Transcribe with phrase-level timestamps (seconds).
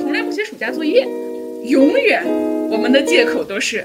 [0.00, 1.06] 从来不写暑假作业，
[1.64, 2.24] 永远
[2.70, 3.84] 我们的借口都是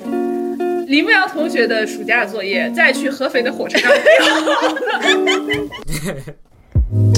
[0.88, 3.92] 李牧瑶同学的暑假作业，在去合肥的火车上。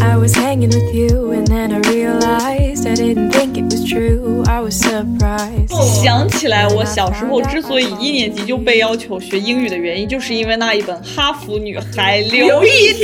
[0.02, 4.44] I was hanging with you and then I realized I didn't think it was true.
[4.48, 5.70] I was surprised.
[6.04, 13.00] 想起来，我小时候之所以一年级就被要求学英语的原因，就是因为那一本《哈佛女孩刘亦婷》，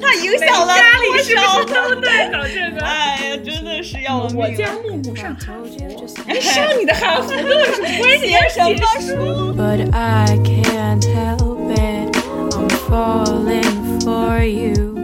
[0.00, 2.84] 它影响了家里少都在搞这个？
[2.84, 8.26] 哎呀，真的是要我命将木木上哈佛，哎，上你的哈佛跟我有什么关系？
[8.28, 12.16] 写什么书？But I can't help it.
[12.52, 14.95] I'm falling for you.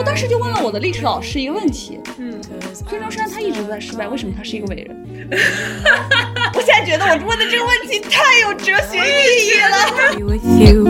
[0.00, 2.40] 我当时就问了我的历史老师一个问题：嗯，
[2.72, 4.96] 孙中山他一直都在失败，为什么他是一个伟人？
[6.54, 10.16] 我现在觉得我问的这个问题太有哲学意义了。
[10.16, 10.86] be with you.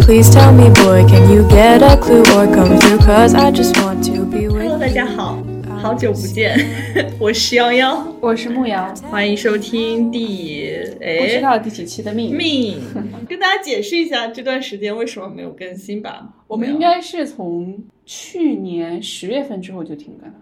[0.00, 2.98] Please tell me, boy, can you get a clue or come through?
[3.04, 5.36] Cause I just want to be with Hello，大家好，
[5.84, 6.58] 好久不见，
[7.20, 12.34] 我是幺幺，我是牧羊，欢迎收听第不知哎道第几期的命。
[12.34, 12.80] 命，
[13.28, 16.26] 跟大家解释一下这段时间为什么没有更新吧。
[16.46, 20.34] 我们应该是从去年十月份之后就停更了，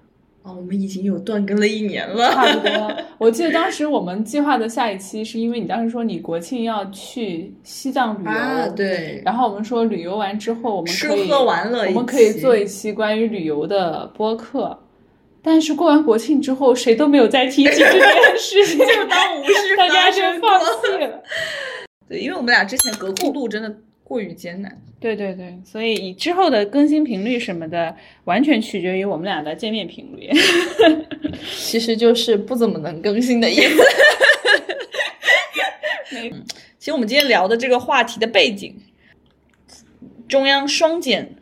[0.44, 2.30] 哦，我们已经有断更了一年了。
[2.30, 2.96] 差不多。
[3.18, 8.68] 我记得当时我们计划的下一期，是因为你当时说你国庆要去西藏旅游，啊，。
[8.76, 14.78] 对，然后我们说旅游完之后，我们吃可以喝玩乐，我们可以做一期关于旅游的播客。
[15.42, 21.22] 但是过完国庆之后，谁都没有再提起这件事情， 就当无事 大家就发生放弃了。
[22.08, 24.80] 对，因为我们俩之前隔空度真的过于艰难。
[25.00, 30.30] 对对对，所以之后的更新频率什么的，完全取决于我们俩的见面频率。
[31.58, 33.82] 其实就是不怎么能更新的意思。
[36.14, 36.44] 嗯
[36.78, 38.76] 其实我们今天聊的这个话题的背景，
[40.28, 41.36] 中央双减，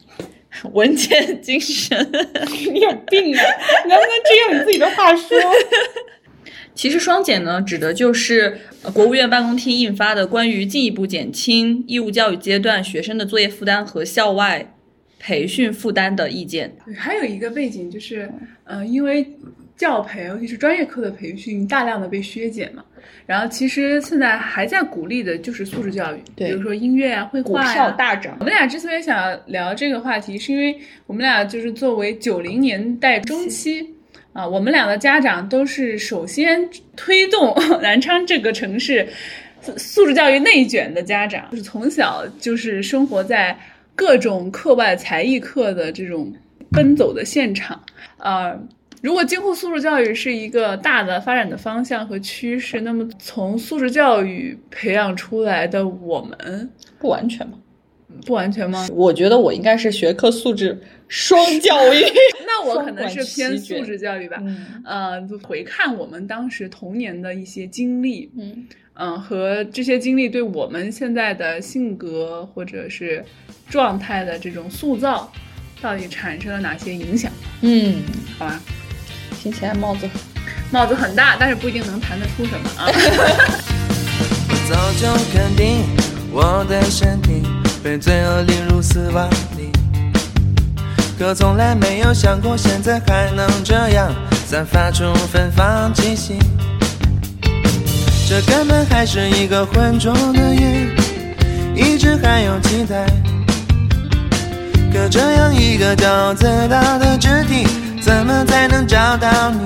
[0.73, 1.97] 文件精神。
[2.73, 3.43] 你有病啊！
[3.85, 5.39] 你能不能只有你自己的话说？
[6.75, 14.75] 其实双减呢，指的就是呃国务院办公厅印发的关于进一步减轻义务教育阶段学生的作业负担和校外
[15.19, 16.75] 培训负担的意见。
[16.97, 18.31] 还有一个背景就是，
[18.65, 19.27] 呃，因为
[19.81, 22.85] 教培，尤其是专业课的培训，大量的被削减嘛。
[23.25, 33.95] 然后其实现在还在鼓励的就是素质教育，对比如说音乐啊、绘股画呀、票大涨我，们俩之所以想聊这个话题，是因为我们俩就是作为九零年代中期
[34.35, 39.09] 啊，我们俩的家长都是首先推动南昌这个城市
[39.63, 43.59] 素素质教育内卷的家长，就是从小就是生活在
[43.97, 46.31] 各种课外才艺课的这种
[46.71, 47.83] 奔走的现场，
[48.19, 48.61] 呃。
[49.01, 57.55] 如果今后素质教育是一个大的发展的方向和趋势，那么从素质教育培养出来的我们，不完全吗。
[58.27, 58.87] 不完全吗？
[58.93, 60.79] 我觉得我应该是学科素质
[61.09, 61.97] 双教育。
[62.45, 64.37] 那我可能是偏素质教育吧。
[64.41, 73.25] 嗯呃，就回看我们当时童年的一些经历，嗯，嗯、和这些经历对我们现在的性格或者是
[73.71, 75.33] 状态的这种塑造，
[75.81, 77.33] 到底产生了哪些影响？
[77.63, 78.03] 嗯，
[78.39, 78.61] 好吧，
[79.43, 80.09] 听起来帽子
[80.71, 82.87] 帽子很大，但是不一定能弹得出什么啊。
[84.69, 85.85] 早就肯定
[86.31, 87.43] 我的身体
[87.83, 89.71] 被罪恶淋入丝袜里，
[91.19, 94.15] 可从来没有想过现在还能这样
[94.47, 96.39] 散发出芬芳气息。
[98.29, 100.87] 这根本还是一个浑浊的夜，
[101.75, 103.05] 一直还有期待。
[104.93, 107.67] 可这样一个骄傲自大的肢体，
[108.01, 109.59] 怎么才能找到你？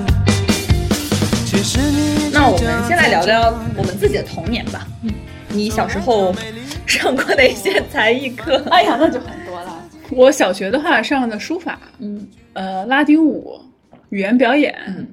[1.47, 4.87] 其实你那我们先来聊聊我们自己的童年吧。
[5.03, 5.11] 嗯，
[5.49, 6.35] 你小时候
[6.87, 8.57] 上过哪些才艺课？
[8.71, 9.83] 哎呀，那就很多了。
[10.11, 13.59] 我小学的话上的书法，嗯，呃，拉丁舞、
[14.11, 15.07] 语言表演，嗯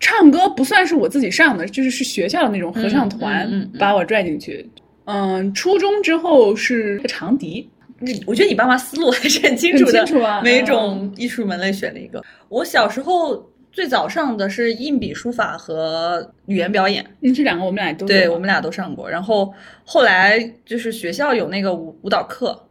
[0.00, 4.68] 唱歌不算是我自己上的，就是是学校的那种合唱团嗯嗯嗯把我拽进去。
[5.06, 7.68] 嗯，初中之后是长笛，
[8.00, 12.22] 你我觉得你爸妈思路还是很清楚的，很清楚啊每种艺术门类选了一个。
[12.48, 19.08] 我小时候最早上的是硬笔书法和语言表演，嗯，这两个我们俩都有对我们俩都上过。
[19.08, 19.52] 然后
[19.84, 22.68] 后来就是学校有那个舞舞蹈课，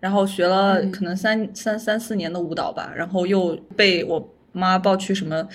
[0.00, 5.48] 然后学了嗯可能三、三三四年的舞蹈吧，然后又被我妈抱去什么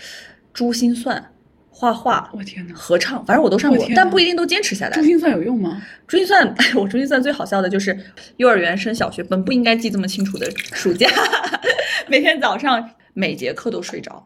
[0.53, 1.31] 珠心算、
[1.73, 5.03] 画画、我天哪，合唱，反正我都上过但不一定都坚持下来珠。
[5.03, 5.81] 心算有用吗？
[6.05, 7.97] 珠心算， 我珠心算最好笑的就是
[8.37, 11.09] 幼儿园升小学本不应该记这么清楚的暑假，
[12.07, 14.23] 每天早上每节课都睡着，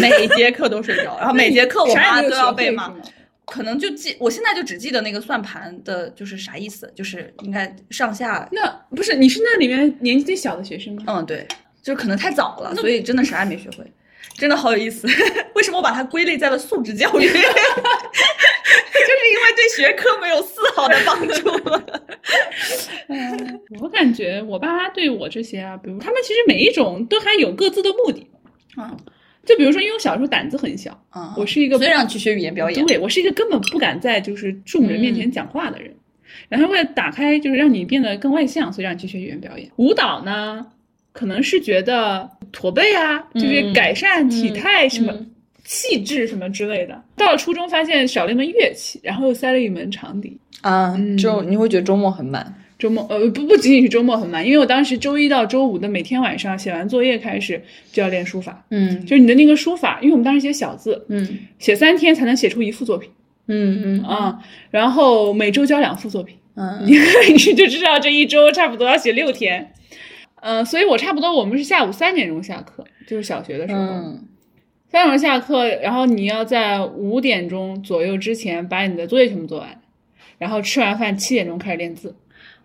[0.00, 2.70] 每节课都睡着， 然后每节课我妈都要背。
[2.70, 2.94] 吗
[3.50, 11.02] 可能就记，我现在就只记得那个算盘的，就是啥意思，就是应该上下，那不是你是那里面年纪最小的学生吗？
[11.06, 11.48] 嗯，对，
[11.82, 13.90] 就是可能太早了，所以真的啥也没学会。
[14.34, 15.06] 真的好有意思。
[15.54, 17.26] 为什么我把它归类在了素质教育？
[17.28, 21.50] 就是因为对学科没有丝毫的帮助。
[23.80, 28.28] 我感觉我爸妈对我这些啊，比如他们其实每一种都还有各自的目的。
[28.76, 28.96] 啊
[29.46, 32.84] 就比如说，因为我小时候胆子很小，啊我是一个所以让你去学语言表演。
[32.84, 35.96] 对我是一个根本不敢在就是众人面前讲话的人。
[36.50, 39.70] 然后为了打开，就是让你变得更外向，所以让你去学语言表演。
[39.76, 40.66] 舞蹈呢，
[41.12, 45.12] 可能是觉得驼背啊，就是改善体态什么。
[45.12, 45.30] 嗯
[45.70, 50.34] 气质什么之类的，到了初中发现少了一门乐器，然后又塞了一门长笛。
[50.62, 52.54] 啊，就你会觉得周末很满。
[52.78, 57.62] 周末呃不不仅仅是周末很满，因为我当时周一到周五的每天晚上写完作业开始
[57.92, 63.10] 就要练书法，嗯就是你的那个书法，因为我们当时写小字，嗯写三天才能写出一幅作品
[63.48, 64.38] 嗯嗯啊、
[64.70, 66.96] 然后每周交两幅作品，嗯你
[67.28, 69.70] 你就知道这一周差不多要写六天，
[70.40, 74.28] 呃，所以我差不多我们是下午三点钟下课，就是小学的时候，嗯
[74.90, 79.80] 三点钟下课，然后你要在五点钟左右之前把你的作业全部做完，
[80.38, 82.14] 然后吃完饭七点钟开始练字。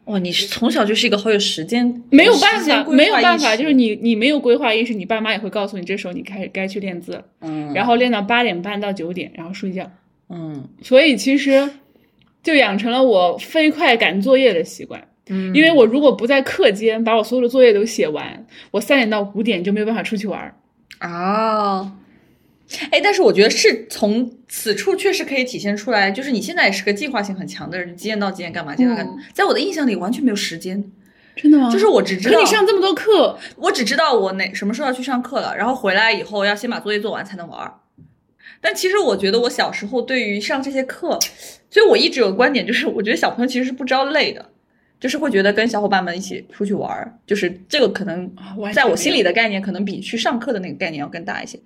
[0.05, 9.89] 哇，你是从小就是一个好有时间，没有办法，没有办法，就是你你没有规划意识，你爸妈也会告诉你，这时候你开始该去练字了，嗯，然后练到八点半到九点，然后睡觉。
[10.29, 11.69] 嗯所以其实
[12.41, 15.07] 就养成了我飞快赶作业的习惯。
[15.27, 20.55] 嗯，因为我如果不在课间把我所有的作业都写完，我三点到五点就没有办法出去玩儿。
[20.99, 21.93] 啊。
[22.89, 29.13] 哎，但是我觉得是从此处确实可以体现出来，就是你现在也是个计划性很强的人，几点到几点干嘛，几点干嘛。
[29.31, 30.83] 在我的印象里完全没有时间，
[31.35, 31.69] 真的吗？
[31.69, 37.75] 就是我只知道可你上这么多课，我只知道我哪什么时候要去上课了，然后回来以后要先把作业做完才能玩儿。
[38.59, 41.19] 但其实我觉得我小时候对于上这些课，
[41.69, 44.49] 所以我一直有个观点，就是我觉得小朋友其实是不知道累的，
[45.03, 48.33] 就是会觉得跟小伙伴们一起出去玩儿，就是这个可能
[48.73, 51.59] 在我心里的概念，可能比去上课的那个概念要更大一些。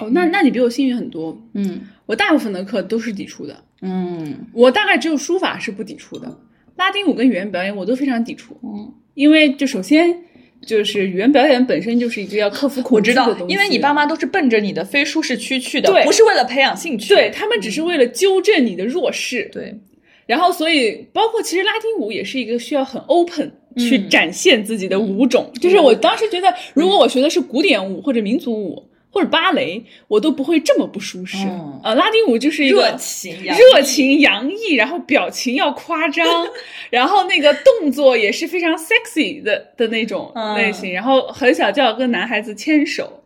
[0.00, 1.40] 哦，那那你比我幸运很多。
[1.54, 6.36] 嗯我大部分的课都是抵触的，嗯我大概只有书法是不抵触的，
[6.74, 8.58] 拉丁舞跟语言表演我都非常抵触。
[8.64, 10.12] 嗯，因为就首先
[10.66, 17.14] 就是语言表演本身就是一个要克服恐惧的东，西，因为你爸妈都是奔着你的非舒适区去的，对不是为了培养兴趣。
[17.14, 19.78] 对他们只是为了纠正你的弱势，对，
[20.30, 24.08] 然后所以包括其实拉丁舞也是一个需要很 open 去嗯。
[24.08, 28.86] 展现自己的舞种，就是我当时觉得，如果我学的是古典舞或者民族舞。
[29.12, 31.36] 或者芭蕾，我都不会这么不舒适。
[31.38, 36.24] 嗯呃，拉丁舞就是一个热情洋热情洋溢，然后表情要夸张，
[36.90, 40.54] 然后那个动作也是非常 sexy 的的那种嗯。
[40.56, 43.18] 类型，然后很小就要跟男孩子牵手、哦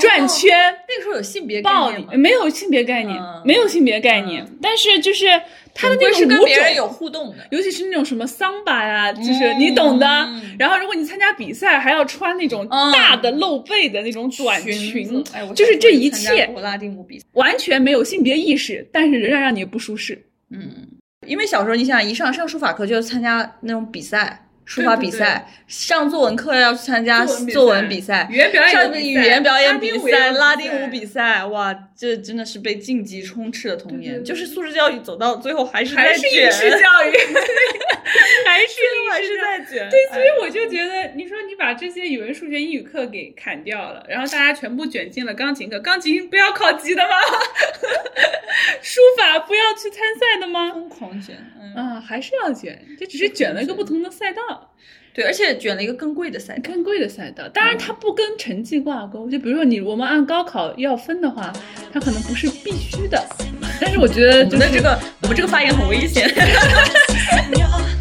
[0.00, 0.52] 转圈、
[0.88, 2.12] 那个时候有性别概念吗？
[2.14, 5.26] 没有性别概念，嗯没有性别概念，但是就是
[5.74, 6.86] 他的那种是跟舞别人有。
[6.88, 7.46] 互动的。
[7.50, 10.06] 尤其是那种什么桑巴呀，就是你懂的。
[10.06, 15.22] 嗯然后，如果你参加比赛，还要穿那种嗯大的露背的那种短裙
[15.54, 17.26] 就是这一切拉丁舞比赛。
[17.34, 20.26] 完全没有性别意识，但是仍然让你不舒适。
[20.50, 20.88] 嗯，
[21.26, 34.22] 因为小时候你想一上上书法课就要参加那种比赛，书法比赛；上作文课要去参加作文比赛，语言表演上比赛语言表演比赛、拉拉丁舞比赛，哇，这真的是被晋级充斥的童年。
[34.22, 37.12] 就是素质教育走到最后还是在还是卷，应试教育，
[38.44, 38.76] 还是
[39.10, 39.36] 还是。
[39.40, 39.88] 在卷。
[39.88, 47.10] 对，所以我就觉得，你说你把这些语文、数学、英语课给砍掉了，然后大家全部卷进了钢琴课，钢琴不要考级的吗？
[48.82, 50.72] 书法不要去参赛的吗？
[50.72, 54.55] 疯狂卷，嗯，啊，还是要卷，这只是卷了一个不同的赛道，
[55.14, 56.62] 对，而且卷了一个更贵的赛道。
[56.64, 57.48] 更贵的赛道。
[57.48, 59.30] 当然，它不跟成绩挂钩。
[59.30, 61.52] 就比如说你，我们按高考要分的话，
[61.92, 63.24] 它可能不是必须的。
[63.80, 66.28] 但是我觉得，就是我们的这个，我们这个发言很危险。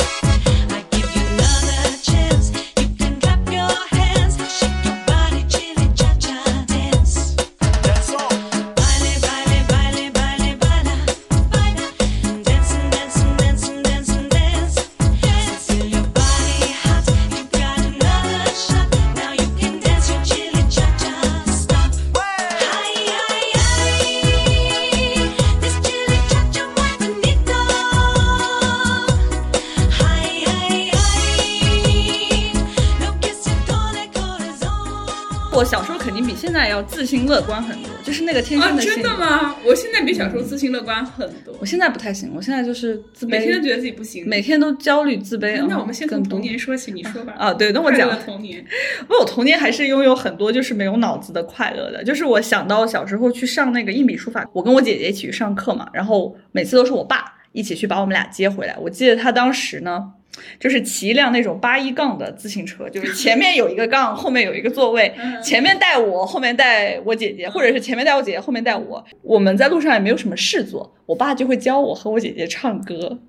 [37.26, 38.96] 乐观很多，就是那个天啊，生的性格。
[38.96, 39.56] 真的吗？
[39.66, 44.28] 我现在比小时候自信乐观很多我，现在不太行，我现在就是自卑，每天都觉得自己不行。
[44.28, 45.60] 每天都焦虑自卑。
[45.62, 47.34] 嗯那我们先从童年说起，你说吧。
[47.38, 48.64] 啊，对，那我讲的童年。
[49.08, 52.04] 不，我童年还是拥有很多就是没有脑子的快乐的。
[52.04, 58.78] 就是我想到小时候去上那个硬笔书法，我跟我姐姐一起去上课嘛，然后每次都是我爸一起去把我们俩接回来。
[58.80, 60.12] 我记得他当时呢，
[60.60, 65.14] 就是骑一辆那种八一杠的自行车，就是前面有一个杠， 后面有一个座位，
[65.44, 69.04] 前面带我，后面带我姐姐，或者是前面带我姐姐，后面带我。
[69.22, 73.20] 我们在路上也没有什么事做，我爸就会教我和我姐姐唱歌，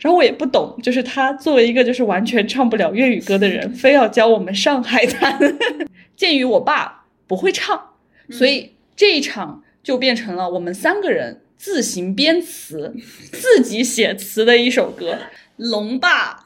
[0.00, 5.38] 然后我也不懂，就是他作为一个就是完全唱不了粤语歌的人，非要教我们上海滩。
[6.16, 7.90] 鉴于我爸不会唱，
[8.30, 12.94] 所以这一场就变成了我们三个人自行编词、
[13.32, 15.18] 自己写词的一首歌。
[15.56, 16.45] 龙爸、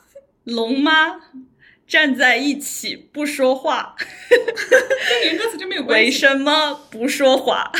[0.50, 1.16] 龙妈
[1.86, 3.96] 站在一起不说话，
[4.28, 6.10] 跟原歌词就没有关为。
[6.10, 7.72] 什么不说话？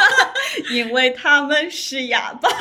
[0.70, 2.48] 因为他们是哑巴。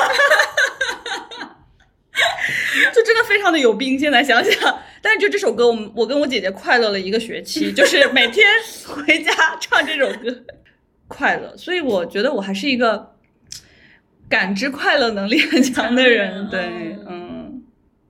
[2.93, 8.45] 就真的非常的有病，现在想想，但是就这首歌，我们我跟我姐姐快乐了一个学期，就是每天
[8.85, 10.43] 回家唱这首歌，
[11.07, 11.55] 快乐。
[11.57, 13.15] 所以我觉得我还是一个
[14.29, 16.59] 感知快乐能力很强的人，对，
[17.07, 17.20] 嗯，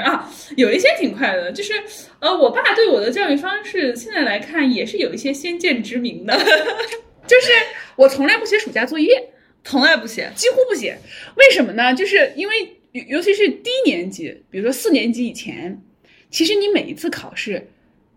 [0.02, 1.74] 啊有一些挺快的，就是
[2.20, 6.38] 呃，我爸对我的教育方式现在来看也是有一些先见之明的，
[7.28, 7.52] 就是
[7.96, 9.32] 我从来不写暑假作业，
[9.64, 10.98] 从来不写，几乎不写。
[11.36, 11.94] 为什么呢？
[11.94, 12.56] 就是因为
[12.92, 15.82] 尤尤其是低年级，比如说四年级以前，
[16.30, 17.70] 其实你每一次考试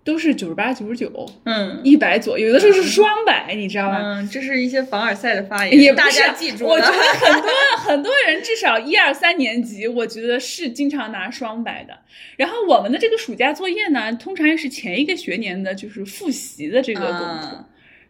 [0.04, 1.10] 都是九十八、九十九、
[1.44, 3.98] 嗯一百左右，有的时候是双百，你知道吗？
[4.02, 11.98] 嗯，这是一些凡尔赛的发言，也不是大家记住我觉得 很多很多人至少一二三年级，我觉得是经常拿双百的。
[12.36, 17.48] 然后我们的这个暑假作业呢，通常也是前一个学年的，就是复习的这个功课。
[17.52, 17.64] 嗯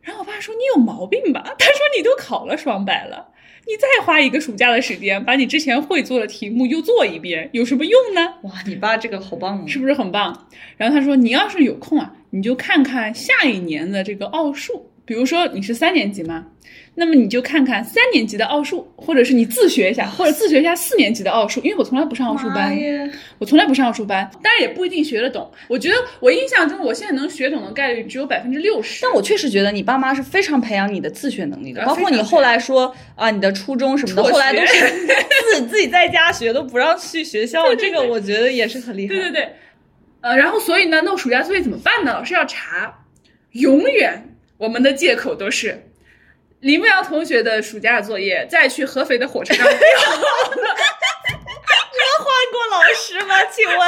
[0.04, 3.28] 然后我爸说：“你有毛病吧？”他说：“你都考了双百了，
[3.66, 8.34] 你再花一个暑假的时间把你之前会做的题目又做一遍，有什么用呢？
[8.42, 9.64] 哇，你爸这个好棒哦！
[9.66, 16.46] 是不是很棒？”然后他说：“你要是有空啊，你就看看下一年的这个奥数，比如说你是三年级嘛，
[16.96, 22.74] 那么你就看看三年级的奥数，或者是你自学一下，或者自学一下四年级的奥数，因为我从来不上奥数班。”
[23.38, 25.50] 我从来不上奥数班，当然也不一定学得懂。
[25.68, 29.00] 我觉得我印象中，我现在能学懂的概率只有百分之六十。
[29.02, 34.90] 但我确实觉得你爸妈是非常培养你的自学能力的，呃包括你后来说啊，你的初中什么的，后来都是
[35.52, 39.14] 自自己在家学，都不让去学校，对对这个我觉得也是很厉害。
[39.14, 39.48] 对对对，
[40.20, 42.12] 呃，然后所以呢，那暑假作业怎么办呢？
[42.12, 43.04] 老师要查，
[43.52, 45.90] 永远我们的借口都是
[46.64, 49.76] 李慕瑶同学的暑假作业在去合肥的火车上掉
[52.18, 53.44] 换过老师吗？
[53.46, 53.78] 请问？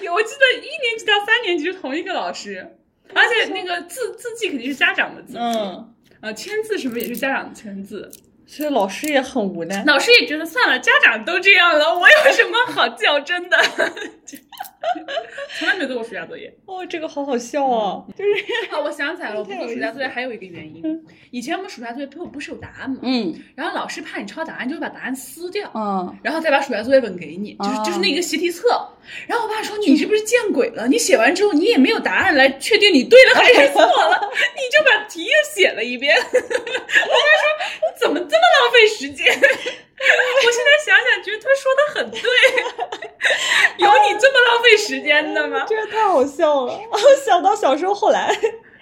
[0.00, 2.66] 没有，我记得一年级到三年级是同一个老师，
[3.14, 8.10] 而且那个字字迹肯定是家长的字迹，嗯，呃，签字什么也是家长的签字。
[8.46, 9.82] 所以老师也很无奈。
[9.86, 13.58] 老师也觉得算了，家长都这样了，我有什么好较真的？
[15.58, 16.52] 从来没有做过暑假作业。
[16.66, 18.02] 哦，这个好好笑啊！
[18.16, 18.32] 就是
[18.74, 20.82] 啊，我想起来了，我不做暑假作业还有一个原因，
[21.30, 22.98] 以前我们暑假作业不不是有答案吗？
[23.02, 25.70] 嗯然后老师怕你抄答案，就会把答案撕掉。
[25.74, 28.68] 嗯，然后再把暑假作业本给你，就是哦就是那个习题册。
[29.28, 30.88] 然后我爸说：“你是不是见鬼了？
[30.88, 34.20] 你写完之后，你也没有答案来确定你对了还是错了，
[34.56, 36.42] 你就把题又写了一遍。”我爸说
[37.80, 39.26] ：“你怎么这么浪费时间？”
[40.46, 42.20] 我现在想想，觉得他说的很对，
[43.78, 45.64] 有你这么浪费时间的吗？
[45.68, 46.78] 这个太好笑了。
[46.90, 48.36] 我 想到小时候后来。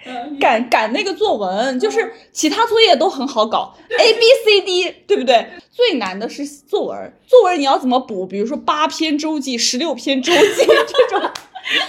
[0.07, 5.47] 嗯赶赶那个作文，就是其他作业都很好搞，A B C D，对不对？
[5.71, 8.23] 最难的是作文，作文你要怎么补？
[8.27, 11.31] 比如说八篇周记、十六篇周记这种，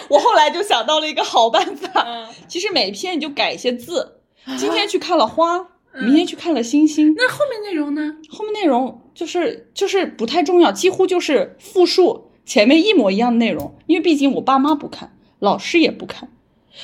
[0.09, 4.17] 我后来就想到了一个好办法，嗯，其实每篇你就改一些字，
[4.59, 5.69] 今天去看了花，
[6.03, 8.17] 明天去看了星星，那后面内容呢？
[8.29, 16.29] 后面内容就是就是不太重要，几乎就是复述前面一模一样的内容，因为毕竟我爸妈不看，老师也不看。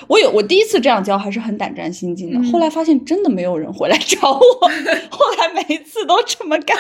[0.08, 4.40] 我有我第一次这样教还是很胆战心惊的，嗯后来发现真的没有人回来找我，
[5.10, 6.74] 后来每一次都这么干。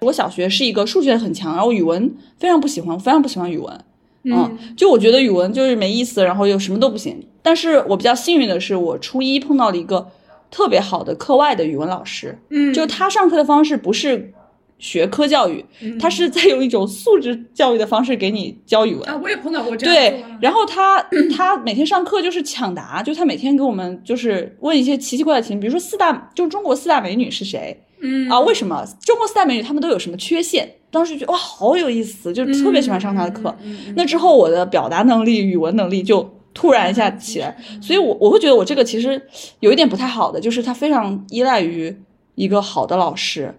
[0.00, 3.84] 我小学是一个数学很强，然后语文非常不喜欢，我非常不喜欢语文。
[4.26, 7.22] 嗯，就我觉得语文就是没意思，然后又什么都不行。
[7.42, 10.08] 但是我比较幸运的是，我初一碰到了一个
[10.54, 14.32] 特别好的课外的语文老师，嗯就他上课的方式不是
[14.78, 15.64] 学科教育，
[15.98, 19.02] 他是在用一种素质教育的方式给你教语文。
[19.08, 21.04] 啊，我也碰到过这对，然后他
[21.36, 27.76] 他每天上课就是抢答，就他每天给我们就是问一些奇奇怪怪的题，比如说四大，就中国四大美女是谁？
[28.00, 30.72] 嗯啊，为什么中国四大美女她们都有什么缺陷？
[30.92, 33.52] 当时觉得哇，好有意思，就特别喜欢上他的课。
[33.64, 39.20] 嗯那之后我的表达能力、语文能力就突然一下起来，所以我我会觉得我这个其实
[39.60, 41.94] 有一点不太好的，就是它非常依赖于
[42.36, 43.52] 一个好的老师，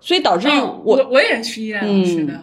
[0.00, 2.40] 所以导致于哦我，我我也是依赖老师的，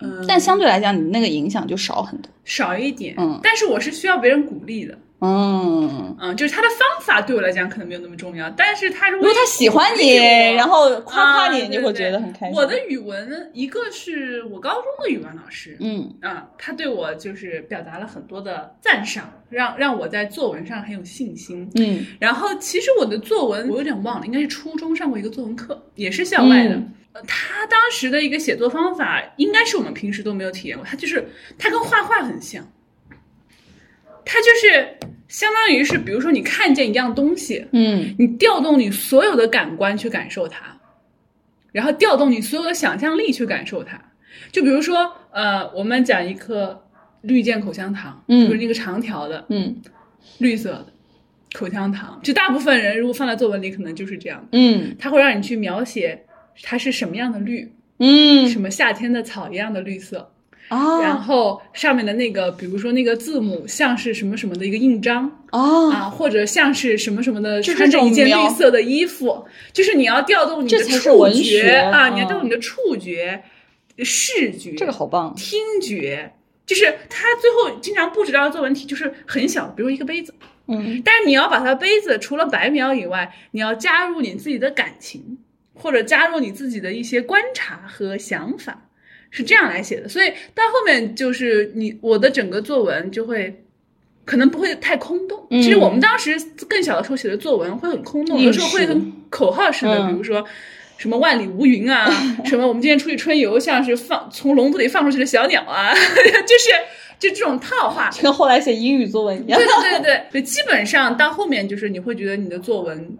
[0.00, 2.30] 嗯，但相对来讲，你那个影响就少很多。
[2.44, 3.40] 少一点，嗯。
[3.42, 10.16] 但是我是需要别人鼓励的，嗯，嗯，就是他的方法对我来讲可能没有那么重要，但是他如如果果他喜欢你，
[10.54, 12.54] 然后夸夸你，啊你就会觉得很开心。
[12.54, 21.68] 我的语文，一个是我高中的语文老师，嗯啊，他对我就是表达了很多的赞赏，让让我在作文上很有信心。
[21.74, 26.80] 嗯然后其实我的作文我有点忘了，应该是初中上过一个作文课，也是校外的。
[27.26, 30.86] 他当时的一个写作方法，应该是我们平时都没有体验过。
[30.86, 32.64] 他就是他跟画画很像，
[34.30, 34.86] 他就是
[35.26, 38.14] 相当于是，比如说你看见一样东西，嗯。
[38.18, 40.78] 你调动你所有的感官去感受它，
[41.72, 43.98] 然后调动你所有的想象力去感受它。
[44.52, 46.78] 就比如说，呃，我们讲一颗
[47.22, 48.46] 绿箭口香糖，嗯。
[48.46, 49.74] 就是那个长条的嗯。
[50.36, 50.86] 绿色的
[51.54, 54.94] 口香糖，就大部分人如果放在作文里，可能就是这样，嗯。
[54.98, 56.22] 它会让你去描写
[56.62, 58.46] 它是什么样的绿，嗯。
[58.46, 60.30] 什么夏天的草一样的绿色，
[60.68, 73.42] 啊，然后上面的那个，比如说那个字母像是什么什么的一个印章，啊，啊，或者像是什么什么的，就穿着一件绿色的衣服，就是你要调动你的触觉啊，你要嗯调动你的触觉、
[73.98, 75.34] 视觉、这个好棒。
[75.36, 76.32] 听觉。
[76.66, 80.34] 就是他最后经常布置到的作文题就是很小，比如一个杯子，
[80.66, 85.38] 嗯但是你要把它杯子除了白描以外，你要加入你自己的感情，
[85.72, 88.87] 或者加入你自己的一些观察和想法，
[89.30, 90.08] 是这样来写的。
[90.08, 93.64] 所以到后面就是你我的整个作文就会。
[94.24, 95.46] 可能不会太空洞。
[95.48, 96.36] 嗯其实我们当时
[96.68, 100.44] 更小的时候写的作文会很空洞，有时候会很口号式的，嗯比如说
[100.98, 102.06] 什么万里无云啊，
[102.44, 106.68] 什么我们今天出去春游，像是放从笼子里放出去的小鸟啊， 就是
[107.18, 108.10] 就这种套话。
[108.20, 109.66] 跟后来写英语作文一样对
[110.02, 113.16] 对对，基本上到后面就是你会觉得你的作文，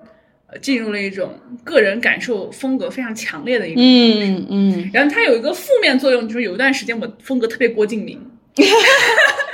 [0.50, 3.80] 呃，进入了一种个人感受风格非常强烈的一个。
[3.82, 8.18] 嗯嗯，然后它有一个负面作用，就是有一段时间我风格特别郭敬明，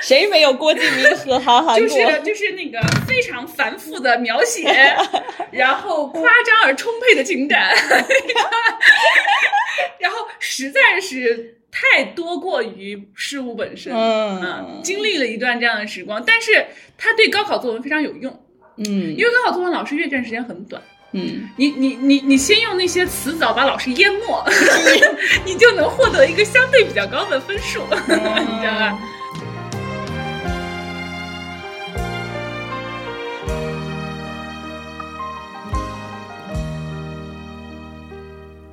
[0.01, 1.89] 谁没有郭敬明和韩寒就？
[1.89, 4.69] 是就是那个非常繁复的描写，
[5.51, 7.75] 然后夸张而充沛的情感，
[9.99, 13.93] 然后实在是太多过于事物本身。
[13.93, 18.41] 嗯啊，经历了一段这样的时光，但是它对高考作文非常有用，
[18.77, 18.85] 嗯。
[19.17, 20.83] 因为高考作文老师阅卷时间很短，
[21.13, 24.45] 嗯，你你你你先用那些词藻把老师淹没，
[25.47, 28.99] 你就能获得一个相对比较高的分数， 你知道吧？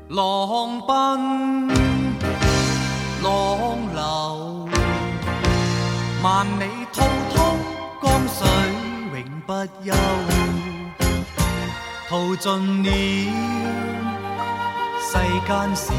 [0.09, 1.60] 浪奔
[9.51, 9.91] 不休，
[12.07, 12.89] 淘盡了
[15.01, 15.91] 世间事，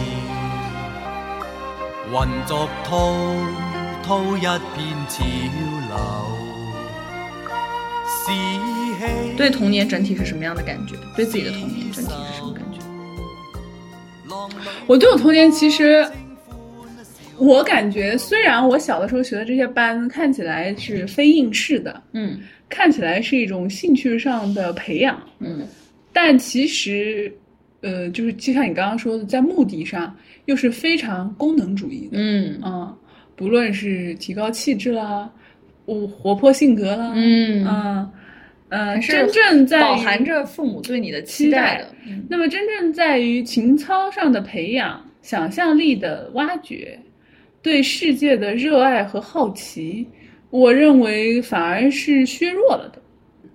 [2.10, 3.12] 混作滔
[4.02, 4.48] 滔一片
[5.06, 5.22] 潮
[5.90, 5.92] 流。
[9.36, 10.96] 对童年整体是什么样的感觉？
[11.14, 12.78] 对自己的童年整体是什么感觉？
[14.86, 16.10] 我对我童年其实，
[17.36, 22.40] 我感觉虽然我小的时候学的这些班看起来是非应试的，嗯
[22.72, 25.60] 看起来是一种兴趣上的培养，嗯。
[26.10, 27.30] 但其实，
[27.82, 32.58] 呃，就是就像你刚刚说的，在目的上又是非常功能主义的，嗯。
[32.62, 32.96] 啊，
[33.36, 35.30] 不论是提高气质啦，
[35.84, 37.62] 我活泼性格啦，嗯。
[37.66, 38.10] 啊
[38.70, 41.94] 呃，是真正在于饱含着父母对你的期待的。
[42.06, 42.24] 嗯。
[42.30, 46.98] 那么真正在于情操上的培养、想象力的挖掘、
[47.60, 50.06] 对世界的热爱和好奇，
[50.52, 53.00] 我认为反而是削弱了的。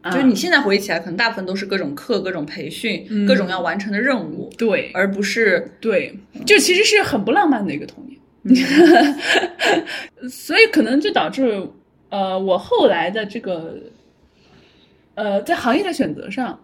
[0.02, 8.18] 啊就是你现在回忆起来，可能大部分都是各种课、各种培训、嗯各种要完成的任务，对而不是对，就其实是很不浪漫的一个童年。
[10.30, 11.62] 所以可能就导致
[12.10, 13.76] 呃，我后来的这个
[15.16, 16.58] 呃，在行业的选择上，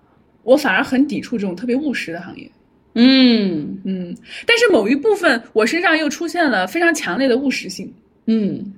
[0.43, 2.50] 我反而很抵触这种特别务实的行业。
[2.96, 4.15] 嗯嗯，
[4.46, 7.91] 但是某一部分我身上又出现了非常强烈的务实性，
[8.28, 8.74] 嗯，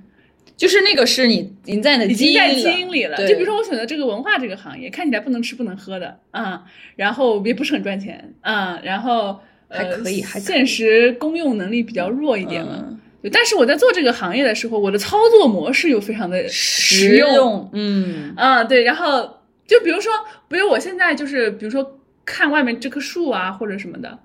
[0.56, 1.34] 就是那个是你
[1.66, 3.16] 已经在你的基因里基因里了。
[3.28, 6.64] 就比如说我选择这个文化这个行业，看起来不能吃不能喝的啊，
[6.96, 9.38] 然后也不是很赚钱啊，然后
[9.68, 12.86] 呃还可以现实公用能力比较弱一点嘛。
[12.88, 13.00] 嗯。
[13.32, 17.34] 但是我在做这个行业的时候，我的操作模式又非常的实实用。
[17.34, 18.32] 用，嗯。
[18.36, 20.12] 啊，对，然后就比如说，
[20.48, 24.16] 比如我现在就是，比如说看外面这棵树啊或者什么的，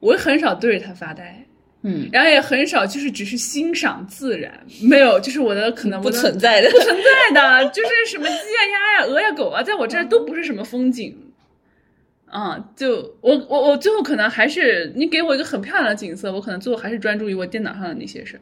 [0.00, 1.46] 我很少对着它发呆，
[1.82, 8.38] 嗯，然后也很少就是只是欣赏自然，没有，就是我的可能不存在的，不存在的， 就是什么鸡呀、
[8.98, 11.16] 鸭呀、鹅呀、狗啊，在我这儿都不是什么风景。
[12.26, 18.40] 啊，就我我我最后可能还是你给我一个很漂亮的景色，我可能最后还是专注于我电脑上的那些事儿。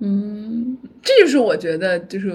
[0.00, 2.30] 嗯这就是我觉得就是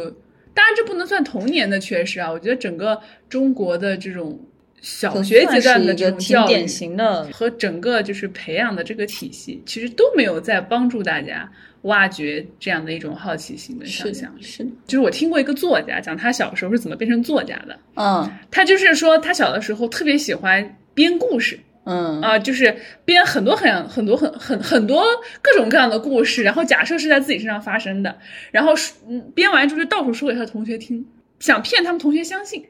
[0.53, 4.39] 当然这不能算童年的缺失啊，我觉得整个中国的这种
[4.81, 11.49] 小学阶段的这种教育典型的和整个就是培养的这个体系，其实都没有在帮助大家
[11.83, 14.41] 挖掘这样的一种好奇心跟想象力。
[14.41, 25.03] 是的，就是我听过一个作家讲他小时候是怎么变成作家的，嗯他就是说他小的时候特别喜欢编故事嗯啊、就是编很多很很多很很很多
[25.41, 28.15] 各种各样的故事，然后假设是在自己身上发生的，
[28.51, 31.03] 然后说嗯编完之后就到处说给他的同学听，
[31.39, 32.63] 想骗他们同学相信。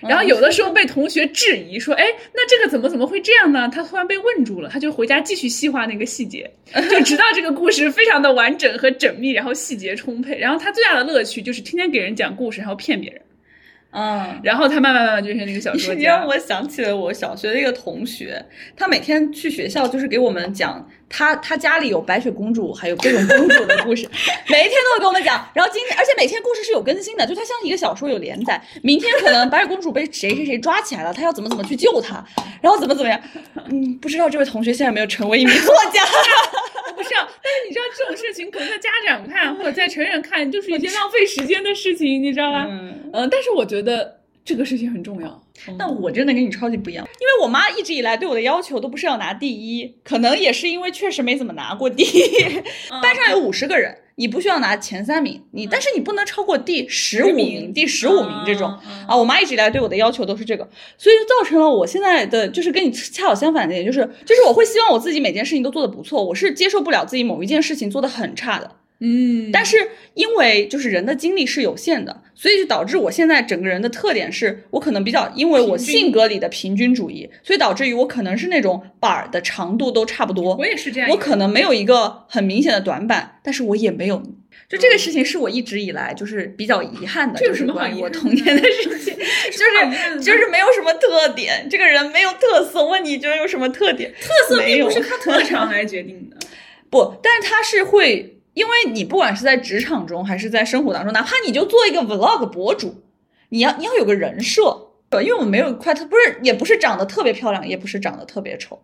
[0.00, 3.68] 然后有的时候被同学质疑说，哎，那这个怎么怎么会这样呢？
[3.72, 6.50] 他突然被问住了，他就回家继续细化那个细节，
[6.90, 10.38] 就直到这个故事非常的完整和缜密，然后细节充沛。
[10.38, 13.20] 然后他最大的乐趣就是天天给人讲故事，然后骗别人。
[13.90, 14.40] 嗯。
[14.42, 16.26] 然后他慢慢慢慢就变成那个小说你家让。
[16.28, 18.44] 我想起了我小学的一个同学，
[18.76, 24.08] 他每天去学校就是给我们讲他他家里有白雪公主，还有各种公主的故事，
[24.48, 25.48] 每一天都会跟我们讲。
[25.54, 28.62] 然后今天，而且每天故事是有更新的，就它像一个小说有连载。
[28.82, 32.22] 明天可能白雪公主被谁谁谁抓起来了，他要怎么怎么去救她，
[32.60, 33.20] 然后怎么怎么样。
[33.70, 36.02] 嗯，不知道这位同学现在有没有成为一名作家？
[36.98, 42.66] 我不知道，但是你知道这种事情，可能在家长看或者在成人看，就是一件浪费时间的事情，你知道吧？
[42.68, 45.42] 嗯，嗯、但是我觉得这个事情很重要。
[45.78, 52.62] 但我真的跟你超级不一样，因为我妈一直以来对我的要求都不是要拿第一，可能也是因为确实没怎么拿过第一。
[53.02, 59.16] 班上有五十个人，你不需要拿前三名，你但是你不能超过第十五名、第十五名这种嗯啊。
[59.16, 68.76] 我妈一直以来对我的要求都是这个，所以就造成了我现在的就是跟你恰好相反的点，就是就是我会希望我自己每件事情都做得不错，我是接受不了自己某一件事情做得很差的。
[69.00, 69.76] 嗯，但是
[70.14, 80.56] 因为就是人的精力是有限的，所以就导致我现在整个人的特点是我可能比较，因为我性格里的平均主义，所以导致于我可能是那种板儿的长度都差不多。
[80.56, 84.22] 我也是这样，我可能没有一个很明显的短板，但是我也没有。
[84.68, 92.84] 就这个事情是我一直以来就是比较遗憾的，就是这有什么关于我童年的事情， 就是就是没有什么特点，这个人没有特色。
[92.84, 94.12] 问你觉得有什么特点？
[94.20, 96.36] 特色并不是靠特长来决定的。
[96.90, 103.02] 不，但是他是会，因为你不管是在职场中还是在生活当中，哪怕你就做一个 vlog 博主，
[103.50, 108.80] 你要你要有个人设，对因为我们没有一块特，不是也不是长得特别漂亮，也不是长得特别丑，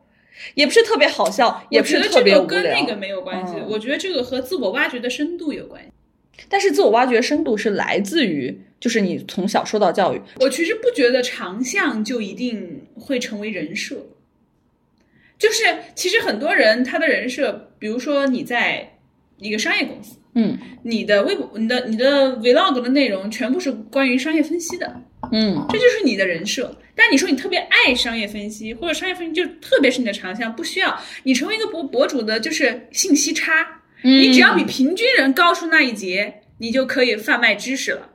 [0.55, 2.46] 也不是特别好笑，也不是我觉得这特别无聊。
[2.46, 5.88] 个跟那个没有关系，嗯我觉得这个和自我挖掘的深度有关系。
[6.48, 13.96] 但是自我挖掘深度是来自于，就是你从小受到教育，我其实不觉得长项就一定会成为人设，
[15.38, 15.62] 就是
[15.94, 18.93] 其实很多人他的人设，比如说你在
[19.38, 20.59] 一个商业公司，嗯。
[20.83, 25.01] 你的微博、你的你的 vlog 的内容全部是关于商业分析的，
[25.33, 25.66] 嗯。
[25.70, 26.77] 这就是你的人设。
[26.94, 30.97] 但你说你特别爱商业分析，或者商业分析就特别是你的长项，不需要。
[31.25, 38.11] 你成为一个博博主的，就是信息差，你只要比平均人高出那一截，你就可以贩卖知识了，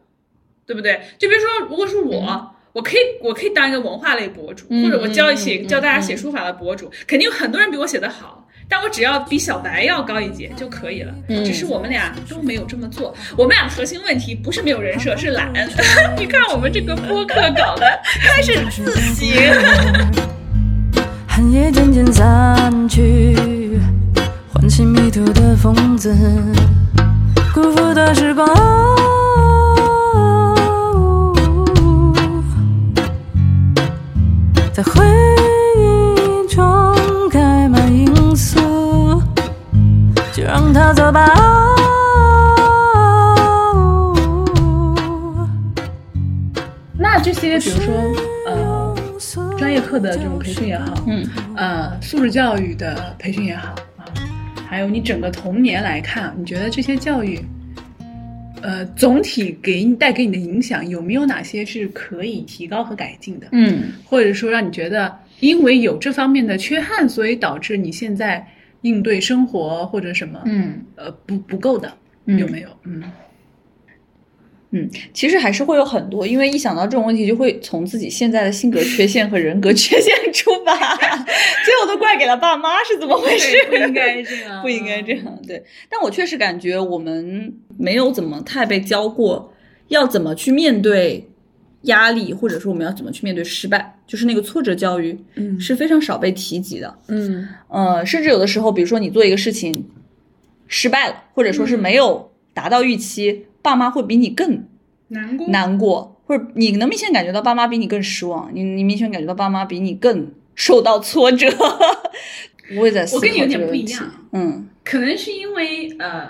[0.66, 1.02] 对不对？
[1.18, 2.56] 就比如说，如果是我。
[2.72, 8.39] 我可以，我可以当一个文化类博主，嗯或者我教写、嗯嗯教大家写书法的博主，肯定有很多人比我写的好，
[8.72, 11.12] 但我只要比小白要高一截就可以了。
[11.28, 15.52] 嗯只是我们俩都没有这么做，我们俩的核心问题不是没有人设，是懒。
[16.18, 19.28] 你看我们这个播客搞的开始自省。
[21.28, 23.80] 寒夜渐渐散去，
[24.54, 26.16] 唤起迷途的疯子，
[27.54, 28.48] 辜负的时光。
[34.74, 35.02] 在回
[38.40, 38.62] 满银色，
[40.34, 41.28] 就让它走吧。
[46.98, 47.94] 那这些，比如说
[48.48, 48.96] 呃，
[49.58, 54.06] 专业课的这种培训也好，嗯呃，素质教育的培训也好啊，
[54.68, 57.44] 还有你整个童年来看，你觉得这些教育，
[58.62, 63.48] 呃，总体给你带给你的影响有没有哪些是可以提高和改进的？
[63.52, 68.48] 嗯或者说让你觉得因为有这方面的缺憾，所以导致你现在
[68.82, 71.94] 应对生活或者什么，嗯呃，不不够的，
[72.26, 72.70] 嗯有没有？
[72.86, 73.04] 嗯
[74.72, 80.76] 嗯，其实还是会有很多，因为一想到这种问题，就会从自己现在的性格缺陷和人格缺陷出发，
[81.66, 83.58] 最后都怪给了爸妈，是怎么回事？
[83.68, 85.64] 不应该这样，不应该这样，对。
[85.90, 89.52] 但我确实感觉我们没有怎么太被教过
[89.88, 91.28] 要怎么去面对
[91.84, 95.60] 压力，或者说我们要怎么去面对失败，就是那个挫折教育，嗯。
[95.60, 96.98] 是非常少被提及的。
[97.08, 97.48] 嗯。
[97.68, 99.90] 呃，甚至有的时候，比如说你做一个事情
[100.68, 104.66] 失败了，或者说是没有达到预期，爸妈会比你更
[105.08, 105.48] 难过。
[105.48, 111.48] 难过，或者你能明显感觉到爸妈比你更失望，你你明显感觉到爸妈比你更受到挫折。
[112.78, 113.82] 我也在思考我跟你有点这个问题。
[113.82, 114.14] 不一样。
[114.34, 114.68] 嗯。
[114.84, 116.30] 可能是因为呃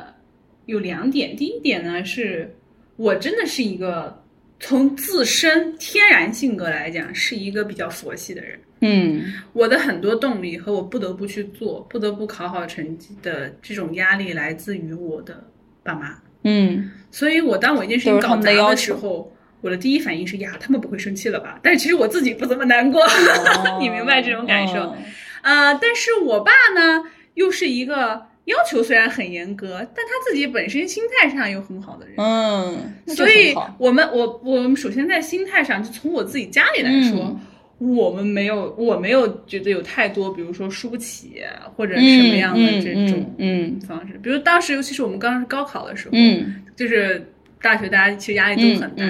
[0.65, 2.55] 有两点，第一点呢是
[2.97, 4.18] 我真的是一个
[4.59, 8.59] 从自身天然性格来讲是一个比较佛系的人。
[8.81, 15.45] 嗯我的很多动力和我不得不去做、不得不考好成绩的这种压力，来自于我的
[15.83, 16.17] 爸妈。
[16.43, 21.59] 嗯所以我当我一件事情搞砸的时候，我的第一反应是呀，他们不会生气了吧？
[21.61, 23.05] 但是其实我自己不怎么难过，
[23.81, 24.75] 你明白这种感受？
[24.75, 24.97] 哦
[25.41, 32.15] 呃，但是我爸呢，又是一个要求虽然很严格，但他自己本身心态上又很好的人。
[32.17, 37.39] 嗯，所以我们我我们首先在心态上，就从我自己家里来说，嗯
[37.79, 41.41] 我们没有我没有觉得有太多，比如说输不起
[41.77, 44.19] 或者什么样的这种嗯方式。
[44.21, 47.31] 比如当时，尤其是我们刚是高考的时候，嗯就是
[47.61, 49.05] 大学大家其实压力都很大。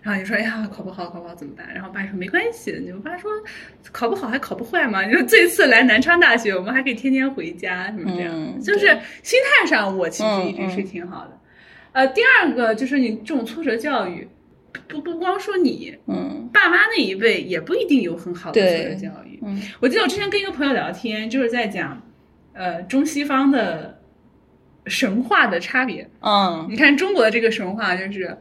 [0.00, 1.66] 然后你说，哎呀，考不好，考不好怎么办？
[1.74, 3.30] 然后爸说没关系，你我爸说，
[3.92, 5.04] 考不好还考不坏嘛。
[5.04, 8.86] 你说这次来南昌大学，我们还可以天天回家，什么这样，嗯就是
[9.22, 11.38] 心态上我其实一直是挺好的。
[11.92, 14.26] 呃，第二个就是你这种挫折教育，
[14.86, 19.38] 不不光说你，嗯爸妈那一辈也不一定有很好的挫折教育。
[19.42, 22.00] 嗯我记得我之前跟一个朋友聊天，就是在讲，
[22.54, 23.97] 呃，中西方的
[24.88, 26.08] 神话的差别。
[26.20, 26.66] 嗯。
[26.70, 28.36] 你看中国的这个神话就是，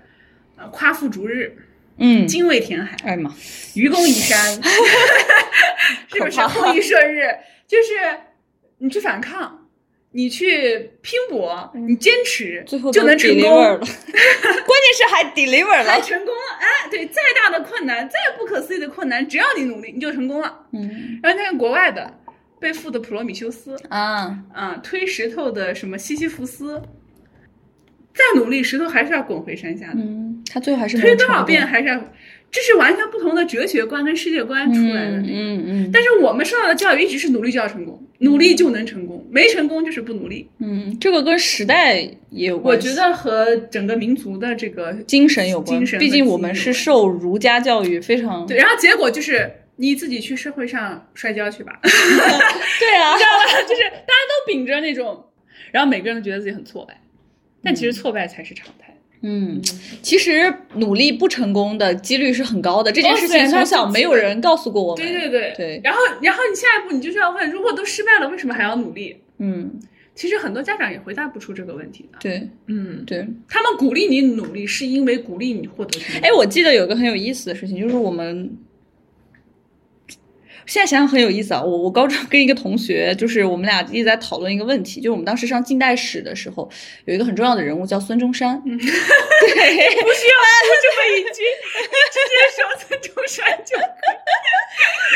[0.58, 1.56] 呃，夸父逐日，
[1.98, 3.34] 嗯，精卫填海，哎呀妈，
[3.76, 4.40] 愚公移山，
[6.14, 6.40] 是不是？
[6.42, 7.28] 后羿射日，
[7.68, 8.18] 就是
[8.80, 9.68] 你去反抗，
[10.12, 13.52] 你去拼搏，你坚持，最后就能成功。
[13.64, 13.88] 了，， 关键
[14.98, 16.58] 是还 deliver 了，还成功了。
[16.60, 20.66] 哎，对，再大的困难，再不可思议的困难，只要你努力，你就成功了。
[20.74, 21.20] 嗯。
[21.22, 22.20] 然后你看国外的
[22.60, 26.82] 被缚的普罗米修斯，啊，啊，推石头的什么西西弗斯，
[28.14, 30.00] 再努力，石头还是要滚回山下的。
[30.00, 32.00] 嗯，他最后还是没推多少遍还是要，
[32.50, 35.18] 这是完全不同的哲学观跟世界观出来的。
[35.18, 40.50] 嗯嗯嗯，但是我们受到的教育一直是努力就要成功，努力就能成功，没成功就是不努力。
[40.58, 42.00] 嗯，这个跟时代
[42.32, 42.88] 也有我关系。
[42.90, 51.90] 觉得和整个民族的这个精神有关，精神毕竟我们是受儒家教育，非常对，然后结果就是你自己去社会上摔跤去吧， 对
[52.96, 53.62] 啊，知道吧？
[53.68, 55.26] 就是大家都秉着那种，
[55.72, 57.00] 然后每个人都觉得自己很挫败，
[57.64, 58.94] 但其实挫败才是常态。
[59.22, 59.60] 嗯，
[60.04, 65.04] 其实努力不成功的几率是很高的，这件事情从小没有人告诉过我们。
[65.04, 69.18] 对对对对然后然后你下一步你就是要问，如果都失败了，为什么还要努力？
[69.40, 69.80] 嗯，
[70.14, 72.20] 其实很多家长也回答不出这个问题的。
[72.22, 73.28] 对嗯，对。
[73.50, 76.30] 他们鼓励你努力，是因为鼓励你获得成功。
[76.30, 78.56] 哎，我记得有一个很有意思的事情，就是我们
[80.68, 81.62] 现在想想很有意思啊。
[81.64, 86.70] 我我高中跟一个同学，就是我们俩一直在讨论一个问题，就是我们当时上近代史的时候，
[87.06, 88.62] 有一个很重要的人物叫孙中山。
[88.64, 91.42] 对， 不需要 说这么一句，
[92.14, 94.18] 直接说孙中山就可以。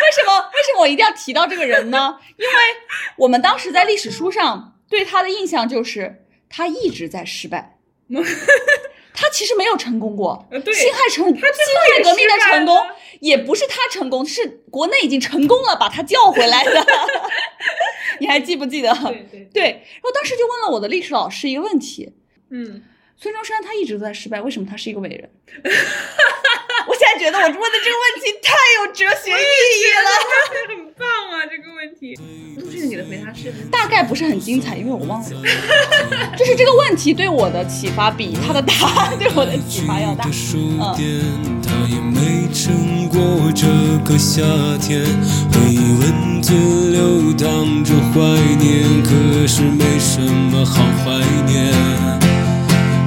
[0.02, 2.18] 为什么为什么我一定要提到这个人呢？
[2.38, 2.54] 因为
[3.18, 7.78] 我们当时在历史书上对他的印象就是他一直在失败。
[9.14, 16.86] 他其实没有成功过，辛亥成辛亥革命的成功了也不是他成功，是国内已经成功了把他叫回来的。
[18.19, 18.91] 你还记不记得？
[18.93, 22.12] 对对，对，然后当时就问了我的历史老师一个问题：
[22.49, 22.84] 嗯，
[23.15, 25.29] 孙中山他一直都在失败，为什么他是一个伟人？
[26.88, 30.10] 我现在觉得我问的这个问题太有哲学意义了。
[30.67, 32.15] 很棒啊，这个问题。
[32.57, 33.53] 陆俊，你的回答是？
[33.71, 35.29] 大概不是很精彩，因为我忘了。
[36.36, 40.25] 就是这个问题对我的启发比他的答案对我的启发要大。
[40.25, 40.57] 的书
[40.97, 41.21] 店，
[41.62, 42.11] 他也没
[42.54, 43.68] 撑过这
[44.04, 44.42] 个夏
[44.80, 45.04] 天。
[45.52, 46.54] 回忆文字
[46.92, 48.20] 流淌着怀
[48.60, 51.72] 念，可是没什么好怀念。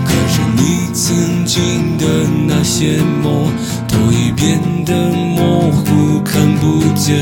[0.05, 2.05] 可是你曾经的
[2.47, 3.53] 那些梦，
[3.89, 7.15] 都已变得模糊，看不见。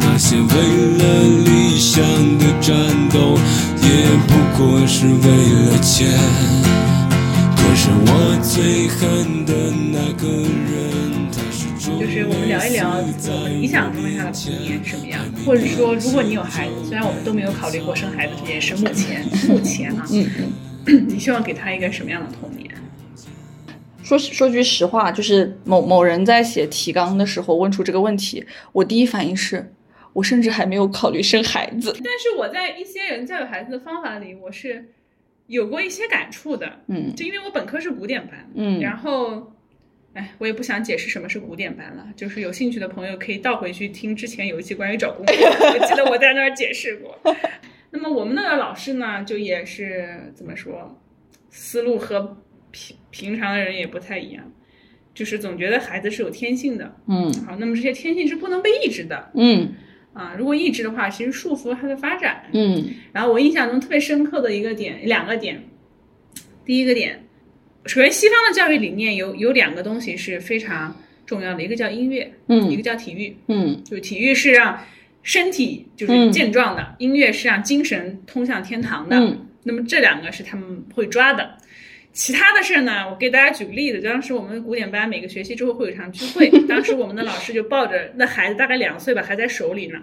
[0.00, 0.44] 那些为
[0.98, 1.02] 了
[1.44, 2.02] 理想
[2.38, 2.74] 的战
[3.10, 3.38] 斗，
[3.82, 3.88] 也
[4.26, 5.26] 不过是为
[5.66, 6.08] 了钱。
[7.56, 8.10] 可是我
[8.42, 9.52] 最恨的
[9.90, 10.72] 那个人，
[11.82, 20.30] 就是我们聊一聊我们理想中下的童年是什么样，或者说，如果你有孩子，虽然我们都没有考虑过生孩子这件事，目前目前啊，嗯
[20.86, 21.06] 嗯。
[21.08, 22.68] 你希望给他一个什么样的童年？
[24.04, 29.72] 说说句实话，就是某某人在写提纲的时候问出这个问题，我第一反应是，
[30.12, 31.92] 我甚至还没有考虑生孩子。
[31.96, 34.84] 但是我在一些人教育孩子的方法里，我是
[35.48, 36.70] 有过一些感触的。
[36.86, 39.51] 嗯就因为我本科是古典班，嗯然后，
[40.14, 47.18] 哎，我也不想解释什么是古典班了，就是有兴趣的朋友可以倒回去听之前有一期关于找工作，我记得我在那儿解释过。
[47.90, 51.00] 那么我们那个老师呢，就也是怎么说，
[51.50, 54.52] 思路和平平常的人也不太一样，
[55.14, 59.74] 就是总觉得孩子是有天性的，嗯好，那么这些天性是不能被抑制的嗯
[60.14, 62.44] 啊，如果抑制的话，其实束缚了他的发展。
[62.52, 65.62] 嗯然后我印象中特别深刻的一个点，两个点。
[66.64, 67.26] 第一个点，
[67.86, 73.36] 首先西方的教育理念有有两个东西是非常重要的，一个叫音乐，嗯一个叫体育。
[73.48, 74.78] 嗯就体育是让
[75.22, 79.16] 身体就是健壮的，音乐是让精神通向天堂的。
[79.16, 81.56] 嗯那么这两个是他们会抓的。
[82.12, 89.98] 其他的事儿呢，我给大家举个例子，当时我们古典班每个学期之后会有一场聚会， 当时我们的老师就抱着那孩子大概两岁吧，还在手里呢，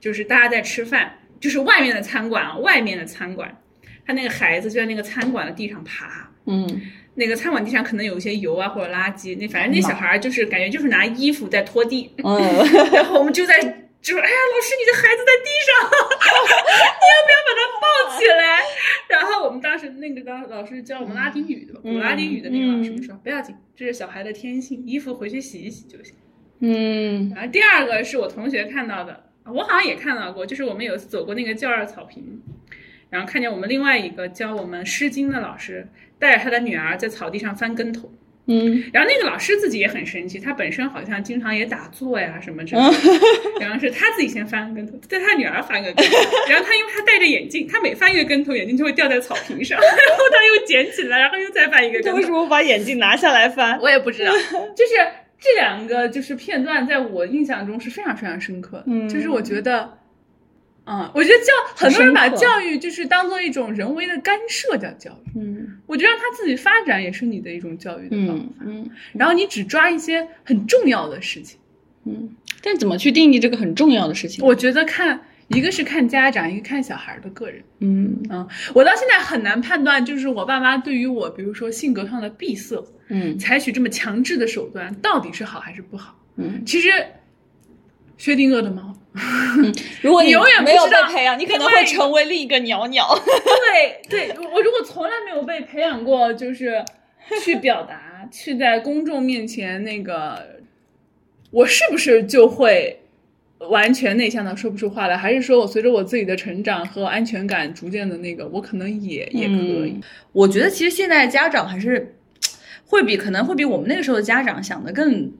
[0.00, 3.60] 就是大家在吃饭，就是外面的餐馆啊，外面的餐馆，
[4.06, 6.80] 他那个孩子就在那个餐馆的地上爬，嗯
[7.14, 12.38] 那个餐馆地上可能有一些油啊或者垃圾，那反正那小孩儿就是感觉就是拿衣服在拖地，嗯，
[12.92, 13.60] 然后我们就在
[14.00, 15.72] 就说：“哎呀，老师，你的孩子在地上，
[16.98, 18.60] 你要不要把他抱起来？”
[19.08, 26.14] 然后我们当时那个当老师教我们拉丁语的，古拉丁语的那个老师就说：“不要紧，这是小孩的天性，衣服回去洗一洗就行。”
[26.64, 32.40] 嗯然后第二个是我同学看到的，我好像也看到过，就是我们有一次走过那个教二草坪，
[33.12, 35.86] 然后看见我们另外一个教我们《诗经》的老师
[36.18, 38.10] 带着他的女儿在草地上翻跟头。
[38.46, 43.60] 嗯然后那个老师自己也很神奇，他本身好像经常也打坐呀什么之类的。
[43.60, 46.16] 然后是他自己先翻个跟头，带他女儿翻个跟头。
[46.48, 52.28] 然后他因为他戴着眼镜，他每翻一个跟头，眼镜就会掉在草坪上， 然后他又捡起来，然后又再翻一个跟头。
[52.30, 53.78] 么把眼镜拿下来翻？
[53.80, 54.94] 我也不知道，就是
[55.38, 58.84] 这两个就是片段，在我印象中是非常非常深刻的。
[58.86, 59.98] 嗯就是我觉得。
[60.84, 68.44] 嗯，我觉得教很多人把教育就是当做一种人为的干涉叫教育，嗯我觉得让他自己发展也是你的一种教育的方法。
[68.64, 71.58] 嗯嗯然后你只抓一些很重要的事情。
[72.04, 74.44] 嗯，但怎么去定义这个很重要的事情？
[74.44, 77.62] 我觉得看一个是看家长，一个看小孩的个人。
[77.78, 86.18] 嗯嗯，我到现在很难判断，就是我爸妈对于我，比如说性格上的闭塞，嗯采取这么强制的手段，到底是好还是不好。
[86.36, 86.90] 嗯，其实，
[88.16, 88.96] 薛定谔的猫，
[90.00, 93.06] 如果你永远不没有被培养，你可能会成为另一个鸟鸟。
[93.14, 96.82] 对对，我如果从来没有被培养过，就是
[97.44, 100.60] 去表达，去在公众面前那个，
[101.50, 103.00] 我是不是就会
[103.58, 105.14] 完全内向的说不出话来？
[105.14, 109.54] 还是说我随着我自己的成长和安全感逐渐的那个，我可能也也可
[109.86, 110.00] 以。
[110.32, 112.16] 我觉得其实现在家长还是
[112.86, 115.30] 会比可能会比我们那个时候的家长想的更。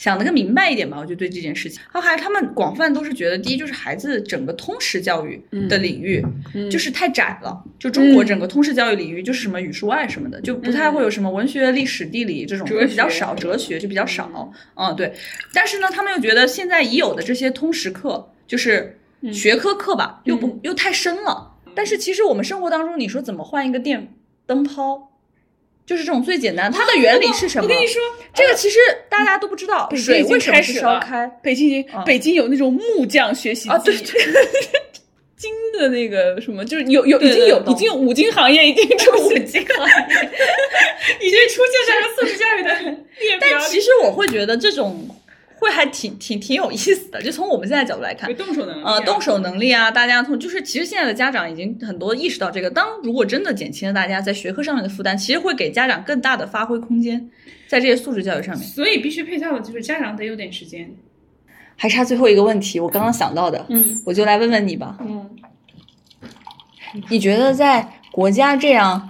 [0.00, 6.24] 想得更明白一点吧，我就对这件事情，然后还他们广泛都是觉得，第一就是孩子整个通识教育的领域、
[6.70, 14.96] 就是太窄了，就中国整个通识教育领域就是什么语数外什么的，就不太会有什么文学、历史、地理这种比较少，哲学就比较少，嗯。
[14.96, 15.12] 对。
[15.52, 18.98] 但是呢，他们又觉得现在已有的这些通识课，就是
[19.30, 21.56] 学科课吧，又不又太深了。
[21.74, 24.14] 但是其实我们生活当中，你说怎么换一个电
[24.46, 25.09] 灯泡？
[25.86, 27.64] 就是这种最简单，它的原理是什么？
[27.64, 28.00] 我跟你说，
[28.34, 31.26] 这个其实大家都不知道，北京水为什么烧开？
[31.42, 34.20] 北京已经、嗯北京有那种木匠学习机啊对对
[35.36, 40.28] 金的那个什么，就是有有已经有已经有五金行业已经 出现，五金行业
[41.20, 42.96] 已经出现在了素质教育的。
[43.40, 45.08] 但其实我会觉得这种
[45.60, 57.30] 会还挺挺挺有意思的，就从我们现在角度来看，动手能力啊，呃，动手能力啊，大家从就是其实现在的家长已经很多意识到这个，当如果真的减轻了大家在学科上面的负担，其实会给家长更大的发挥空间，
[57.68, 58.66] 在这些素质教育上面。
[58.66, 60.90] 所以必须配套的就是家长得有点时间。
[61.76, 64.00] 还差最后一个问题，我刚刚想到的，嗯。
[64.04, 65.30] 我就来问问你吧，嗯，
[67.08, 69.08] 你觉得在国家这样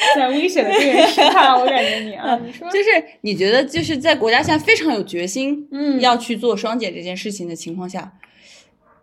[0.16, 2.88] 在危险的边缘试探，我感觉你啊，你说就是
[3.20, 8.12] 你觉得就是在国家现在非常有决心，嗯要去做双减这件事情的情况下，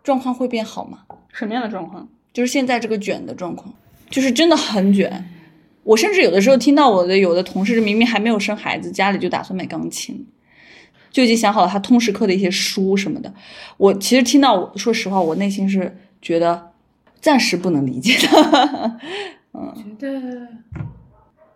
[0.02, 1.00] 状况会变好吗？
[1.32, 2.08] 什么样的状况？
[2.32, 3.74] 就是现在这个卷的状况，
[4.10, 5.24] 就是真的很卷。
[5.84, 10.26] 我甚至有的时候听到我的有的同事明明还没有生孩子，家里就打算买钢琴，
[11.10, 13.32] 就已经想好了他通识课的一些书什么的。
[13.78, 16.72] 我其实听到我，说实话，我内心是觉得
[17.20, 18.98] 暂时不能理解的。
[19.52, 20.48] 觉得，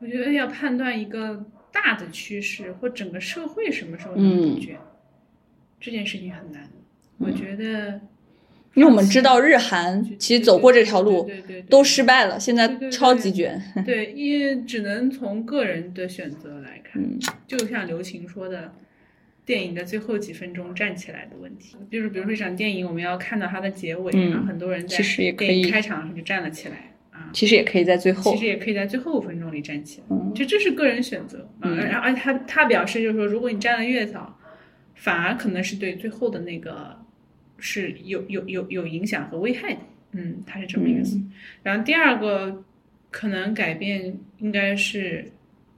[0.00, 4.78] 我觉得要判断一个大的趋势或整个社会什么时候能不卷，
[5.80, 6.68] 这件事情很难。
[7.18, 8.00] 我觉得，
[8.74, 13.62] 因为我们知道日韩其实走过这条路对对对对对都失败了，现在超级卷。
[13.84, 17.00] 对，也只能从个人的选择来看。
[17.02, 18.72] 嗯就像刘晴说的，
[19.44, 24.96] 电影的最后几分钟站起来的问题，就是比如说一场电影，我们要看到它的结尾，嗯然后很多人在
[25.70, 26.91] 开场的时候就站了起来啊。
[27.32, 31.70] 其实也可以在最后其实也可以在最后五分钟里站起来，嗯就这是个人选择啊。
[31.70, 34.38] 嗯然后而且他他表示就是说，如果你站得越早，
[34.94, 36.96] 反而可能是对最后的那个
[37.58, 39.80] 是有有有有影响和危害的。
[40.12, 41.20] 嗯，他是这么一个思。
[41.62, 42.62] 然后第二个
[43.10, 45.32] 可能改变应该是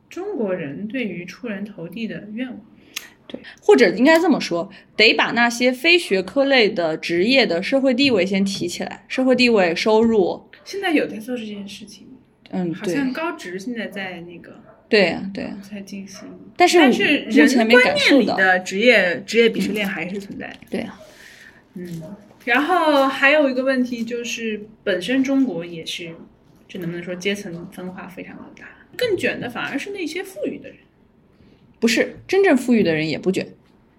[0.08, 2.60] 中国人对于出人头地的愿望。
[3.26, 12.08] 对或者应该这么说，得把那些非学科类的职业的社会地位先提起来，社会地位、收入，现在有在做这件事情，
[12.50, 20.56] 嗯，好像高职现在在那个对呀、对呀、在进行，但是但是人观念里的职业职业鄙视链还是存在的。
[20.70, 20.98] 对呀、
[21.74, 22.02] 嗯。
[22.44, 26.14] 然后还有一个问题就是，本身中国也是，
[26.68, 28.68] 这能不能说阶层分化非常的大？
[28.96, 30.76] 更卷的反而是那些富裕的人，
[31.80, 33.48] 不是真正富裕的人也不卷，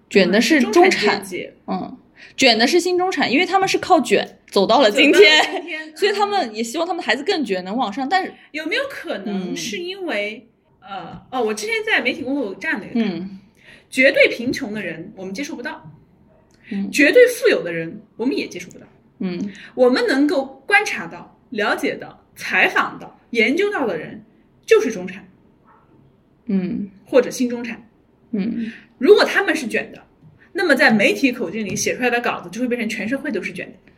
[0.08, 1.20] 卷的是中产。
[1.22, 1.50] 阶级。
[1.66, 1.98] 嗯，
[2.36, 8.08] 卷的是新中产，因为他们是靠卷走到了今天，今天所以他们也希望他们的孩子更卷，能往上。
[8.08, 10.48] 但是，有没有可能嗯是因为、
[10.80, 13.40] 呃哦，我之前在媒体工作有这样的一个感觉，嗯
[13.88, 15.90] 绝对贫穷的人我们接触不到，
[16.70, 18.86] 嗯绝对富有的人我们也接触不到。
[19.18, 24.22] 嗯我们能够观察到、了解到、采访到、研究到的人，
[24.66, 25.26] 就是中产
[26.46, 27.88] 嗯或者新中产。
[28.32, 30.05] 嗯如果他们是卷的，
[30.56, 33.92] 那么在媒体口径里写出来的稿子就会变成全社会都是卷的。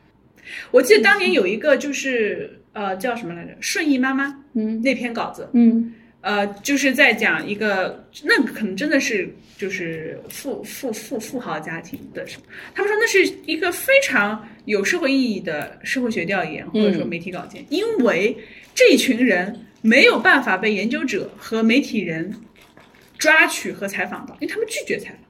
[0.73, 18.37] 我记得当年有一个就是呃叫什么来着，顺义妈妈嗯那篇稿子，嗯呃，就是在讲一个，那可能真的是就是富富富富豪家庭的什么，他们说那是一个非常有社会意义的社会学调研或者说媒体稿件，因为
[18.75, 22.35] 这群人没有办法被研究者和媒体人
[23.17, 25.28] 抓取和采访到，因为他们拒绝采访。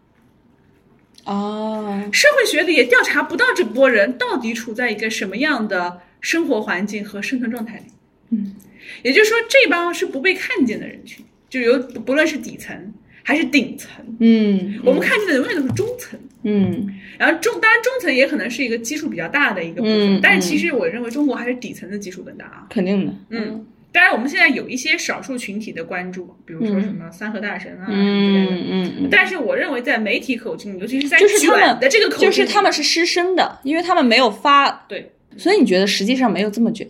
[1.29, 7.85] 啊，社会学里也调查不到这波人到底处在一个什么样的生活环境和生存状态里。
[8.31, 8.55] 嗯，
[9.03, 16.19] 也就是说，这帮是不被看见的人群，就有不论是底层还是顶层，嗯，我们看见的永远都是中层。
[16.45, 16.95] 嗯。
[17.19, 22.67] 然后中，当然中层也可能是一个基数比较大的一个部分，嗯但是其实我认为中国还是底层的基数更大啊。
[22.71, 28.55] 肯定的，嗯，当然我们现在有一些少数群体的关注，比如说什么三和大神啊、嗯之类的。
[28.55, 35.11] 嗯嗯嗯，但是我认为在媒体口径，尤其是在就是他们卷的这个口径，就是他们是失声的，因为他们没有发，对。
[35.37, 36.87] 所以你觉得实际上没有这么卷？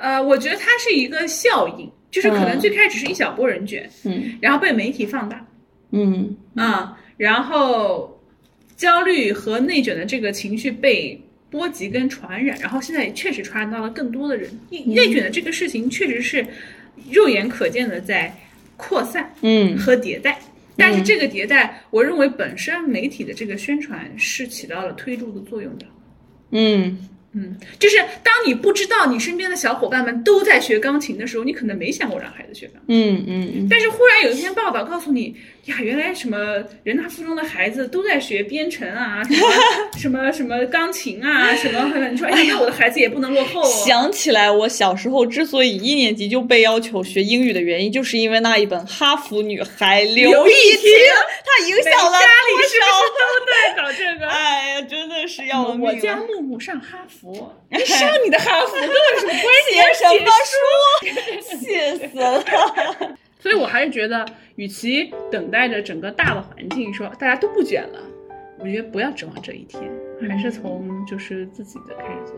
[0.00, 5.44] 呃，我觉得它是一个效应，就是可能嗯最开始是一小波人卷，嗯然后被媒体放大
[5.92, 8.18] 嗯啊、然后
[8.76, 11.20] 焦虑和内卷的这个情绪被
[11.50, 14.50] 波及跟传染，然后现在也确实传染到了更多的人。
[14.70, 16.46] 内内卷的这个事情确实是
[17.10, 18.34] 肉眼可见的在
[18.76, 20.38] 扩散嗯和迭代。
[20.76, 25.84] 但是这个迭代，我认为本身媒体的这个宣传是起到了推助的作用的。
[26.52, 26.96] 嗯
[27.32, 32.82] 嗯，就是当你不知道你身边的小伙伴们都在学钢琴的时候，你可能没想过让孩子学钢琴。
[32.88, 36.38] 嗯嗯嗯，但是忽然有一篇报道告诉你，呀，原来什么
[36.82, 39.48] 人大附中的孩子都在学编程啊，什么
[39.96, 43.84] 什么什么钢琴啊，什么你说，哎呀，那我的孩子也不能落后、哦。
[43.86, 50.92] 想起来，我小时候之所以一年级就被要求学英语的原因，就是因为那一本《哈佛女孩》刘刘亦婷婷，
[51.44, 52.86] 它影响了家里多是不是少？
[53.14, 53.69] 都在搞这个？
[53.69, 53.69] 哎呀，真的
[55.30, 55.98] 是要了命我了！
[56.00, 59.74] 家木木上哈佛， 你上你的哈佛跟我有什么关系？
[59.74, 61.56] 写什么书？
[61.58, 63.16] 气死了！
[63.38, 64.26] 所以我还是觉得，
[64.56, 68.00] 与其等待着整个大的环境说大家都不卷了，
[68.58, 69.82] 我觉得不要指望这一天，
[70.28, 72.36] 还是从就是自己的开始做。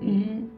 [0.00, 0.50] 嗯